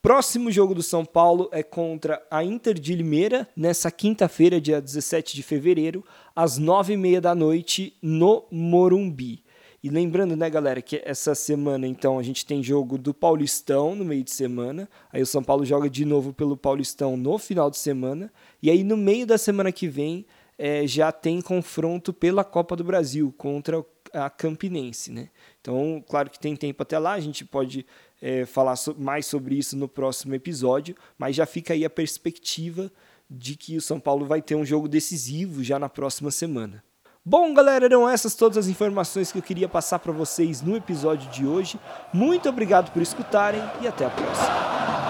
Próximo 0.00 0.50
jogo 0.50 0.74
do 0.74 0.82
São 0.82 1.04
Paulo 1.04 1.48
é 1.52 1.62
contra 1.62 2.24
a 2.30 2.42
Inter 2.42 2.74
de 2.74 2.94
Limeira, 2.94 3.48
nessa 3.56 3.90
quinta-feira, 3.90 4.60
dia 4.60 4.80
17 4.80 5.34
de 5.34 5.42
fevereiro, 5.42 6.04
às 6.34 6.56
nove 6.56 6.94
e 6.94 6.96
meia 6.96 7.20
da 7.20 7.34
noite, 7.34 7.96
no 8.00 8.46
Morumbi. 8.50 9.42
E 9.82 9.88
lembrando, 9.88 10.36
né, 10.36 10.48
galera, 10.48 10.80
que 10.80 11.02
essa 11.04 11.34
semana, 11.34 11.86
então, 11.86 12.18
a 12.18 12.22
gente 12.22 12.46
tem 12.46 12.62
jogo 12.62 12.96
do 12.96 13.12
Paulistão 13.12 13.94
no 13.94 14.04
meio 14.04 14.24
de 14.24 14.30
semana. 14.30 14.88
Aí 15.12 15.22
o 15.22 15.26
São 15.26 15.42
Paulo 15.42 15.64
joga 15.64 15.88
de 15.90 16.04
novo 16.04 16.32
pelo 16.32 16.56
Paulistão 16.56 17.16
no 17.16 17.38
final 17.38 17.70
de 17.70 17.78
semana. 17.78 18.32
E 18.62 18.70
aí, 18.70 18.82
no 18.82 18.96
meio 18.96 19.26
da 19.26 19.38
semana 19.38 19.70
que 19.70 19.86
vem, 19.86 20.26
é, 20.58 20.84
já 20.86 21.12
tem 21.12 21.40
confronto 21.40 22.12
pela 22.12 22.42
Copa 22.42 22.74
do 22.74 22.82
Brasil 22.82 23.32
contra 23.38 23.84
a 24.12 24.30
Campinense, 24.30 25.10
né? 25.10 25.28
Então, 25.60 26.02
claro 26.08 26.30
que 26.30 26.38
tem 26.38 26.56
tempo 26.56 26.82
até 26.82 26.98
lá, 26.98 27.12
a 27.12 27.20
gente 27.20 27.44
pode 27.44 27.86
é, 28.20 28.44
falar 28.44 28.76
so 28.76 28.94
mais 28.98 29.26
sobre 29.26 29.56
isso 29.56 29.76
no 29.76 29.88
próximo 29.88 30.34
episódio, 30.34 30.96
mas 31.16 31.36
já 31.36 31.46
fica 31.46 31.74
aí 31.74 31.84
a 31.84 31.90
perspectiva 31.90 32.90
de 33.30 33.56
que 33.56 33.76
o 33.76 33.82
São 33.82 34.00
Paulo 34.00 34.24
vai 34.26 34.40
ter 34.40 34.54
um 34.54 34.64
jogo 34.64 34.88
decisivo 34.88 35.62
já 35.62 35.78
na 35.78 35.88
próxima 35.88 36.30
semana. 36.30 36.82
Bom, 37.24 37.52
galera, 37.52 37.84
eram 37.84 38.08
essas 38.08 38.34
todas 38.34 38.56
as 38.56 38.68
informações 38.68 39.30
que 39.30 39.38
eu 39.38 39.42
queria 39.42 39.68
passar 39.68 39.98
para 39.98 40.12
vocês 40.12 40.62
no 40.62 40.76
episódio 40.76 41.30
de 41.30 41.46
hoje. 41.46 41.78
Muito 42.12 42.48
obrigado 42.48 42.90
por 42.90 43.02
escutarem 43.02 43.60
e 43.82 43.86
até 43.86 44.06
a 44.06 44.10
próxima. 44.10 45.07